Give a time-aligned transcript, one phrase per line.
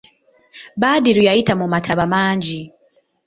[0.81, 2.59] Badru yayita mu mataba mangi.